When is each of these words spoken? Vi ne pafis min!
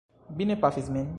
Vi 0.39 0.47
ne 0.53 0.57
pafis 0.65 0.91
min! 0.97 1.09